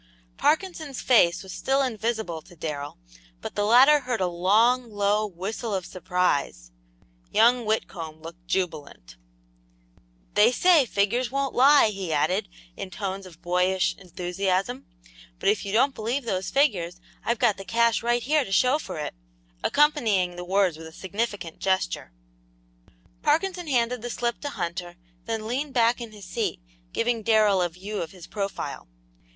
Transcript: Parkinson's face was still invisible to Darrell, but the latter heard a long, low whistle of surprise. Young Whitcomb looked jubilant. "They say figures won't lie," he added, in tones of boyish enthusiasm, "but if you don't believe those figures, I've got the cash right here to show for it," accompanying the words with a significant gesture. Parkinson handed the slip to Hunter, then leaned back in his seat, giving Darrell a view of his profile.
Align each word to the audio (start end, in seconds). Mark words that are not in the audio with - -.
Parkinson's 0.35 0.99
face 0.99 1.43
was 1.43 1.53
still 1.53 1.83
invisible 1.83 2.41
to 2.41 2.55
Darrell, 2.55 2.97
but 3.39 3.53
the 3.53 3.63
latter 3.65 3.99
heard 3.99 4.19
a 4.19 4.25
long, 4.25 4.89
low 4.89 5.27
whistle 5.27 5.75
of 5.75 5.85
surprise. 5.85 6.71
Young 7.31 7.65
Whitcomb 7.67 8.19
looked 8.19 8.47
jubilant. 8.47 9.15
"They 10.33 10.51
say 10.51 10.87
figures 10.87 11.29
won't 11.29 11.53
lie," 11.53 11.89
he 11.89 12.11
added, 12.11 12.49
in 12.75 12.89
tones 12.89 13.27
of 13.27 13.43
boyish 13.43 13.95
enthusiasm, 13.99 14.87
"but 15.37 15.49
if 15.49 15.63
you 15.67 15.71
don't 15.71 15.93
believe 15.93 16.25
those 16.25 16.49
figures, 16.49 16.99
I've 17.23 17.37
got 17.37 17.57
the 17.57 17.63
cash 17.63 18.01
right 18.01 18.23
here 18.23 18.43
to 18.43 18.51
show 18.51 18.79
for 18.79 18.97
it," 18.97 19.13
accompanying 19.63 20.35
the 20.35 20.43
words 20.43 20.77
with 20.77 20.87
a 20.87 20.91
significant 20.91 21.59
gesture. 21.59 22.11
Parkinson 23.21 23.67
handed 23.67 24.01
the 24.01 24.09
slip 24.09 24.41
to 24.41 24.49
Hunter, 24.49 24.95
then 25.25 25.45
leaned 25.45 25.75
back 25.75 26.01
in 26.01 26.11
his 26.11 26.25
seat, 26.25 26.59
giving 26.91 27.21
Darrell 27.21 27.61
a 27.61 27.69
view 27.69 28.01
of 28.01 28.09
his 28.09 28.25
profile. 28.25 28.87